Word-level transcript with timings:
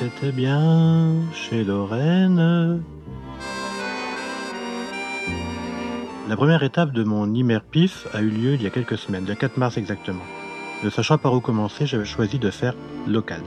c'était 0.00 0.32
bien 0.32 1.12
chez 1.34 1.62
Lorraine. 1.62 2.82
La 6.26 6.36
première 6.36 6.62
étape 6.62 6.92
de 6.92 7.04
mon 7.04 7.34
IMERPIF 7.34 8.06
a 8.14 8.22
eu 8.22 8.30
lieu 8.30 8.54
il 8.54 8.62
y 8.62 8.66
a 8.66 8.70
quelques 8.70 8.96
semaines, 8.96 9.26
le 9.26 9.34
4 9.34 9.58
mars 9.58 9.76
exactement. 9.76 10.24
Ne 10.82 10.88
sachant 10.88 11.18
par 11.18 11.34
où 11.34 11.40
commencer, 11.40 11.84
j'avais 11.84 12.06
choisi 12.06 12.38
de 12.38 12.50
faire 12.50 12.74
local. 13.06 13.42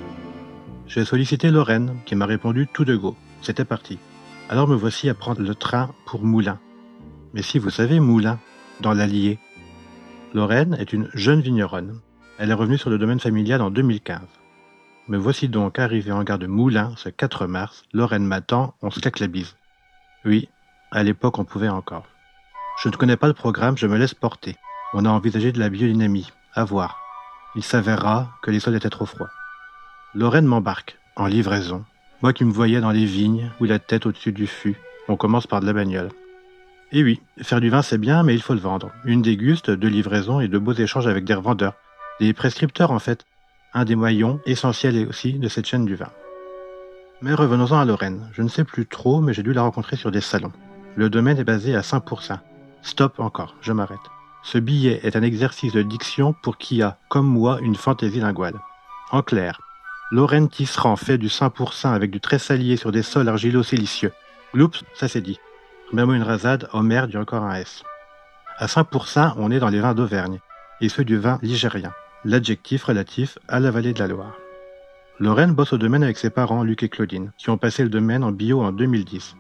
J'ai 0.86 1.06
sollicité 1.06 1.50
Lorraine, 1.50 1.96
qui 2.06 2.16
m'a 2.16 2.28
répondu 2.28 2.68
tout 2.72 2.86
de 2.86 2.96
go. 2.96 3.16
C'était 3.42 3.66
parti. 3.66 3.98
Alors 4.48 4.68
me 4.68 4.76
voici 4.76 5.10
à 5.10 5.16
prendre 5.16 5.42
le 5.42 5.56
train 5.56 5.90
pour 6.06 6.24
Moulins. 6.24 6.60
Mais 7.34 7.42
si 7.42 7.58
vous 7.58 7.72
savez 7.72 8.00
Moulins, 8.00 8.40
dans 8.80 8.94
l'Allier. 8.94 9.40
Lorraine 10.36 10.76
est 10.80 10.94
une 10.94 11.10
jeune 11.16 11.42
vigneronne. 11.42 12.00
Elle 12.38 12.52
est 12.52 12.56
revenue 12.56 12.78
sur 12.78 12.92
le 12.92 13.00
domaine 13.00 13.20
familial 13.20 13.62
en 13.62 13.72
2015. 13.72 14.20
Me 15.10 15.18
voici 15.18 15.50
donc 15.50 15.80
arrivé 15.80 16.14
en 16.14 16.24
gare 16.24 16.40
de 16.40 16.48
Moulins 16.48 16.94
ce 16.96 17.10
4 17.10 17.46
mars. 17.46 17.84
Lorraine 17.92 18.26
m'attend, 18.26 18.74
on 18.82 18.90
se 18.90 19.02
claque 19.02 19.20
la 19.20 19.28
bise. 19.28 19.58
Oui, 20.24 20.48
à 20.92 21.04
l'époque 21.04 21.40
on 21.40 21.44
pouvait 21.44 21.68
encore. 21.68 22.08
Je 22.82 22.88
ne 22.88 22.96
connais 22.96 23.18
pas 23.18 23.28
le 23.28 23.34
programme, 23.34 23.78
je 23.78 23.86
me 23.86 23.98
laisse 23.98 24.14
porter. 24.14 24.56
On 24.94 25.04
a 25.04 25.10
envisagé 25.10 25.52
de 25.52 25.60
la 25.60 25.68
biodynamie. 25.68 26.32
À 26.56 26.64
voir. 26.64 27.02
Il 27.56 27.64
s'avérera 27.64 28.30
que 28.42 28.50
les 28.50 28.62
sols 28.62 28.76
étaient 28.76 28.90
trop 28.90 29.06
froids. 29.06 29.30
Lorraine 30.16 30.46
m'embarque, 30.46 30.98
en 31.18 31.26
livraison. 31.26 31.84
Moi 32.22 32.32
qui 32.32 32.46
me 32.46 32.54
voyais 32.54 32.80
dans 32.80 32.92
les 32.92 33.06
vignes, 33.06 33.52
ou 33.60 33.66
la 33.66 33.80
tête 33.80 34.06
au-dessus 34.06 34.32
du 34.32 34.48
fût. 34.48 34.78
On 35.10 35.18
commence 35.18 35.48
par 35.48 35.60
de 35.60 35.66
la 35.66 35.74
bagnole. 35.74 36.12
Et 36.94 37.04
oui, 37.04 37.20
faire 37.42 37.60
du 37.60 37.70
vin 37.70 37.82
c'est 37.82 37.98
bien, 37.98 38.24
mais 38.24 38.36
il 38.36 38.42
faut 38.42 38.54
le 38.54 38.62
vendre. 38.62 38.92
Une 39.04 39.22
déguste, 39.22 39.70
deux 39.70 39.90
livraisons 39.90 40.40
et 40.40 40.48
de 40.48 40.58
beaux 40.58 40.74
échanges 40.74 41.08
avec 41.08 41.26
des 41.26 41.34
revendeurs. 41.34 41.74
Des 42.22 42.32
prescripteurs 42.32 42.92
en 42.92 43.00
fait. 43.00 43.26
Un 43.76 43.86
des 43.86 43.96
moyens 43.96 44.38
essentiels 44.46 45.08
aussi 45.08 45.34
de 45.34 45.48
cette 45.48 45.66
chaîne 45.66 45.86
du 45.86 45.96
vin. 45.96 46.10
Mais 47.22 47.34
revenons-en 47.34 47.80
à 47.80 47.86
Lorraine. 47.86 48.30
Je 48.34 48.42
ne 48.42 48.48
sais 48.48 48.64
plus 48.64 48.86
trop, 48.86 49.20
mais 49.20 49.34
j'ai 49.34 49.44
dû 49.44 49.54
la 49.54 49.64
rencontrer 49.64 49.96
sur 49.96 50.12
des 50.12 50.22
salons. 50.22 50.52
Le 50.96 51.10
domaine 51.10 51.40
est 51.40 51.44
basé 51.44 51.76
à 51.76 51.82
5%. 51.82 52.38
Stop 52.84 53.20
encore, 53.20 53.56
je 53.62 53.72
m'arrête. 53.72 53.98
Ce 54.44 54.58
billet 54.58 55.00
est 55.04 55.16
un 55.16 55.24
exercice 55.24 55.74
de 55.74 55.82
diction 55.82 56.36
pour 56.44 56.58
qui 56.58 56.82
a, 56.82 56.98
comme 57.10 57.26
moi, 57.26 57.60
une 57.62 57.76
fantaisie 57.76 58.20
linguale. 58.20 58.60
En 59.12 59.22
clair, 59.22 59.62
Lorraine 60.12 60.50
Tisserand 60.50 60.98
fait 60.98 61.18
du 61.18 61.28
5% 61.28 61.88
avec 61.88 62.12
du 62.12 62.20
tressalier 62.20 62.78
sur 62.78 62.92
des 62.92 63.02
sols 63.02 63.30
argilo-silicieux. 63.30 64.12
Oups, 64.54 64.84
ça 64.94 65.08
c'est 65.08 65.22
dit. 65.22 65.40
Même 65.94 66.14
une 66.14 66.24
rasade, 66.24 66.70
y 66.74 66.96
a 66.96 67.20
encore 67.20 67.44
un 67.44 67.56
S. 67.56 67.84
À 68.60 68.68
5%, 68.68 69.34
on 69.38 69.50
est 69.50 69.60
dans 69.60 69.70
les 69.70 69.80
vins 69.80 69.96
d'Auvergne, 69.96 70.40
et 70.82 70.90
ceux 70.90 71.06
du 71.06 71.18
vin 71.18 71.40
ligérien, 71.42 71.94
l'adjectif 72.26 72.86
relatif 72.86 73.38
à 73.48 73.60
la 73.60 73.70
vallée 73.70 73.94
de 73.94 74.00
la 74.00 74.08
Loire. 74.08 74.38
Lorraine 75.20 75.54
bosse 75.54 75.74
au 75.74 75.78
domaine 75.78 76.04
avec 76.04 76.18
ses 76.18 76.30
parents, 76.30 76.64
Luc 76.64 76.82
et 76.84 76.90
Claudine, 76.90 77.32
qui 77.38 77.50
ont 77.50 77.58
passé 77.58 77.84
le 77.84 77.90
domaine 77.90 78.24
en 78.24 78.32
bio 78.32 78.62
en 78.62 78.72
2010. 78.72 79.36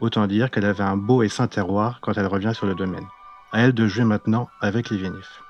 Autant 0.00 0.26
dire 0.26 0.50
qu'elle 0.50 0.64
avait 0.64 0.84
un 0.84 0.96
beau 0.96 1.22
et 1.22 1.28
sain 1.28 1.48
terroir 1.48 1.98
quand 2.00 2.16
elle 2.16 2.26
revient 2.26 2.52
sur 2.54 2.66
le 2.66 2.74
domaine. 2.74 3.06
À 3.52 3.62
elle 3.62 3.72
de 3.72 3.86
jouer 3.86 4.04
maintenant 4.04 4.48
avec 4.60 4.90
les 4.90 4.98
vinifs. 4.98 5.42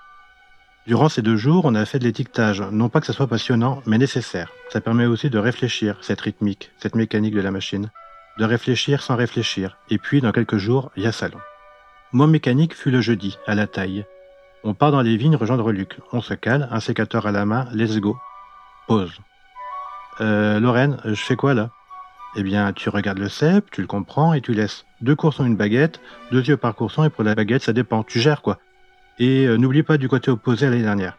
Durant 0.86 1.11
ces 1.11 1.20
deux 1.20 1.36
jours, 1.36 1.66
on 1.66 1.75
a 1.75 1.84
fait 1.84 1.98
de 1.98 2.05
l'étiquetage, 2.05 2.62
non 2.72 2.89
pas 2.89 3.00
que 3.00 3.06
ce 3.06 3.12
soit 3.12 3.27
passionnant, 3.27 3.83
mais 3.84 3.98
nécessaire. 3.98 4.50
Ça 4.70 4.81
permet 4.81 5.05
aussi 5.05 5.28
de 5.28 5.39
réfléchir, 5.39 5.98
cette 6.00 6.22
rythmique, 6.22 6.72
cette 6.78 6.94
mécanique 6.94 7.34
de 7.34 7.42
la 7.42 7.50
machine. 7.50 7.91
De 8.39 8.44
réfléchir 8.44 9.03
sans 9.03 9.16
réfléchir. 9.16 9.77
Et 9.91 9.98
puis, 9.98 10.22
dans 10.22 10.33
quelques 10.33 10.56
jours, 10.56 10.91
il 10.97 11.03
y 11.03 11.06
a 11.06 11.12
salon. 11.12 11.39
Mon 12.12 12.27
mécanique 12.27 12.75
fut 12.75 12.91
le 12.91 13.03
jeudi, 13.03 13.36
à 13.47 13.55
la 13.55 13.66
taille. 13.66 14.06
On 14.64 14.74
part 14.74 14.90
dans 14.90 15.02
les 15.02 15.16
vignes 15.16 15.36
rejoindre 15.36 15.70
Luc. 15.70 15.98
On 16.12 16.20
se 16.20 16.34
cale, 16.34 16.68
un 16.70 16.80
sécateur 16.80 17.26
à 17.26 17.32
la 17.32 17.44
main, 17.44 17.68
let's 17.72 17.98
go. 17.98 18.18
Pause. 18.86 19.20
Euh, 20.20 20.58
Lorraine, 20.58 20.98
je 21.04 21.14
fais 21.14 21.36
quoi 21.36 21.54
là? 21.54 21.70
Eh 22.36 22.42
bien, 22.42 22.72
tu 22.72 22.88
regardes 22.88 23.18
le 23.18 23.28
cep, 23.28 23.70
tu 23.70 23.80
le 23.80 23.86
comprends 23.86 24.34
et 24.34 24.40
tu 24.40 24.52
laisses 24.52 24.84
deux 25.00 25.14
coursons 25.14 25.44
une 25.44 25.56
baguette, 25.56 26.00
deux 26.30 26.42
yeux 26.44 26.56
par 26.56 26.74
courson 26.74 27.04
et 27.04 27.10
pour 27.10 27.24
la 27.24 27.34
baguette, 27.34 27.62
ça 27.62 27.72
dépend. 27.72 28.02
Tu 28.02 28.18
gères 28.18 28.42
quoi. 28.42 28.58
Et 29.18 29.47
euh, 29.47 29.56
n'oublie 29.56 29.82
pas 29.82 29.97
du 29.97 30.08
côté 30.08 30.30
opposé 30.30 30.66
à 30.66 30.70
l'année 30.70 30.82
dernière. 30.82 31.16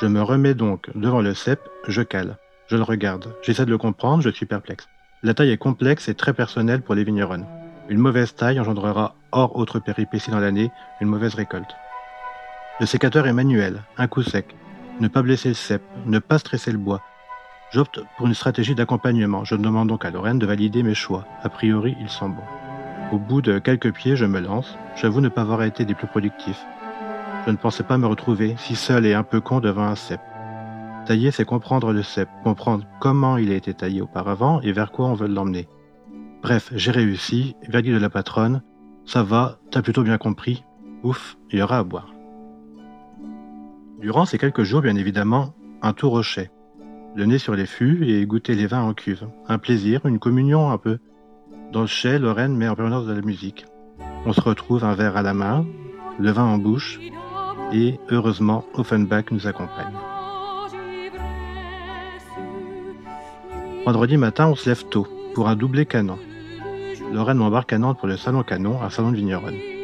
Je 0.00 0.06
me 0.06 0.22
remets 0.22 0.54
donc 0.54 0.90
devant 0.94 1.22
le 1.22 1.34
cep, 1.34 1.60
je 1.88 2.02
cale. 2.02 2.36
Je 2.68 2.76
le 2.76 2.82
regarde. 2.82 3.34
J'essaie 3.42 3.64
de 3.64 3.70
le 3.70 3.78
comprendre, 3.78 4.22
je 4.22 4.30
suis 4.30 4.46
perplexe. 4.46 4.88
La 5.22 5.32
taille 5.32 5.50
est 5.50 5.56
complexe 5.56 6.08
et 6.08 6.14
très 6.14 6.34
personnelle 6.34 6.82
pour 6.82 6.94
les 6.94 7.04
vignerons. 7.04 7.46
Une 7.88 7.98
mauvaise 7.98 8.34
taille 8.34 8.60
engendrera, 8.60 9.14
hors 9.32 9.56
autre 9.56 9.78
péripétie 9.78 10.30
dans 10.30 10.40
l'année, 10.40 10.70
une 11.00 11.08
mauvaise 11.08 11.34
récolte. 11.34 11.74
Le 12.80 12.86
sécateur 12.86 13.26
est 13.26 13.32
manuel, 13.32 13.82
un 13.96 14.06
coup 14.06 14.22
sec. 14.22 14.54
Ne 15.00 15.08
pas 15.08 15.22
blesser 15.22 15.48
le 15.48 15.54
cep, 15.54 15.82
ne 16.06 16.18
pas 16.18 16.38
stresser 16.38 16.72
le 16.72 16.78
bois, 16.78 17.02
J'opte 17.72 18.00
pour 18.16 18.26
une 18.26 18.34
stratégie 18.34 18.76
d'accompagnement. 18.76 19.44
Je 19.44 19.56
demande 19.56 19.88
donc 19.88 20.04
à 20.04 20.10
Lorraine 20.10 20.38
de 20.38 20.46
valider 20.46 20.82
mes 20.82 20.94
choix. 20.94 21.24
A 21.42 21.48
priori, 21.48 21.96
ils 22.00 22.08
sont 22.08 22.28
bons. 22.28 22.42
Au 23.12 23.18
bout 23.18 23.42
de 23.42 23.58
quelques 23.58 23.92
pieds, 23.92 24.16
je 24.16 24.24
me 24.24 24.40
lance. 24.40 24.78
J'avoue 24.94 25.20
ne 25.20 25.28
pas 25.28 25.42
avoir 25.42 25.62
été 25.64 25.84
des 25.84 25.94
plus 25.94 26.06
productifs. 26.06 26.64
Je 27.44 27.50
ne 27.50 27.56
pensais 27.56 27.82
pas 27.82 27.98
me 27.98 28.06
retrouver 28.06 28.54
si 28.58 28.76
seul 28.76 29.04
et 29.04 29.14
un 29.14 29.24
peu 29.24 29.40
con 29.40 29.60
devant 29.60 29.84
un 29.84 29.96
cep. 29.96 30.20
Tailler, 31.06 31.30
c'est 31.30 31.44
comprendre 31.44 31.92
le 31.92 32.02
cep, 32.02 32.28
comprendre 32.44 32.84
comment 33.00 33.36
il 33.36 33.50
a 33.52 33.56
été 33.56 33.74
taillé 33.74 34.00
auparavant 34.00 34.60
et 34.60 34.72
vers 34.72 34.90
quoi 34.90 35.06
on 35.06 35.14
veut 35.14 35.28
l'emmener. 35.28 35.68
Bref, 36.42 36.70
j'ai 36.74 36.92
réussi, 36.92 37.56
verdict 37.68 37.94
de 37.94 38.00
la 38.00 38.10
patronne. 38.10 38.62
Ça 39.04 39.22
va, 39.22 39.58
t'as 39.70 39.82
plutôt 39.82 40.02
bien 40.02 40.18
compris. 40.18 40.64
Ouf, 41.02 41.36
il 41.50 41.58
y 41.58 41.62
aura 41.62 41.78
à 41.78 41.84
boire. 41.84 42.15
Durant 44.06 44.24
ces 44.24 44.38
quelques 44.38 44.62
jours, 44.62 44.82
bien 44.82 44.94
évidemment, 44.94 45.52
un 45.82 45.92
tout 45.92 46.08
rocher 46.08 46.52
le 47.16 47.26
nez 47.26 47.38
sur 47.38 47.56
les 47.56 47.66
fûts 47.66 48.08
et 48.08 48.24
goûter 48.24 48.54
les 48.54 48.68
vins 48.68 48.82
en 48.82 48.94
cuve. 48.94 49.26
Un 49.48 49.58
plaisir, 49.58 50.06
une 50.06 50.20
communion 50.20 50.70
un 50.70 50.78
peu. 50.78 50.98
Dans 51.72 51.80
le 51.80 51.88
chai, 51.88 52.20
Lorraine 52.20 52.56
met 52.56 52.68
en 52.68 52.76
permanence 52.76 53.06
de 53.06 53.12
la 53.14 53.20
musique. 53.20 53.66
On 54.24 54.32
se 54.32 54.40
retrouve 54.40 54.84
un 54.84 54.94
verre 54.94 55.16
à 55.16 55.22
la 55.22 55.34
main, 55.34 55.66
le 56.20 56.30
vin 56.30 56.44
en 56.44 56.56
bouche, 56.56 57.00
et 57.72 57.98
heureusement, 58.08 58.64
Offenbach 58.74 59.32
nous 59.32 59.48
accompagne. 59.48 59.96
Vendredi 63.84 64.16
matin, 64.18 64.46
on 64.46 64.54
se 64.54 64.68
lève 64.68 64.84
tôt 64.84 65.08
pour 65.34 65.48
un 65.48 65.56
doublé 65.56 65.84
canon. 65.84 66.20
Lorraine 67.12 67.38
m'embarque 67.38 67.72
à 67.72 67.78
Nantes 67.78 67.98
pour 67.98 68.06
le 68.06 68.16
salon 68.16 68.44
canon, 68.44 68.80
un 68.80 68.90
salon 68.90 69.10
de 69.10 69.16
vigneronne. 69.16 69.75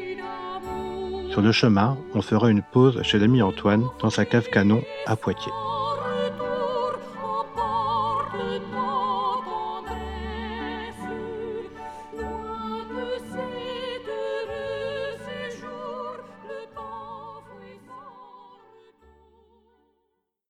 Sur 1.33 1.41
le 1.41 1.51
chemin, 1.51 1.97
on 2.13 2.21
fera 2.21 2.51
une 2.51 2.61
pause 2.61 3.01
chez 3.03 3.19
l'ami 3.19 3.41
Antoine 3.41 3.87
dans 4.01 4.11
sa 4.11 4.27
cave 4.27 4.51
canon 4.51 4.83
à 5.07 5.17
Poitiers. 5.17 5.51